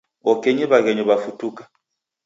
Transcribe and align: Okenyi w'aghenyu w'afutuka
Okenyi 0.31 0.63
w'aghenyu 0.71 1.03
w'afutuka 1.09 1.61